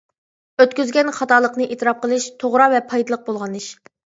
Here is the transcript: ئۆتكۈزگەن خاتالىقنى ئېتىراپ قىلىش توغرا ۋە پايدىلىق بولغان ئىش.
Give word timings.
ئۆتكۈزگەن 0.63 1.11
خاتالىقنى 1.17 1.67
ئېتىراپ 1.75 2.01
قىلىش 2.07 2.27
توغرا 2.45 2.69
ۋە 2.75 2.81
پايدىلىق 2.95 3.29
بولغان 3.31 3.57
ئىش. 3.63 3.71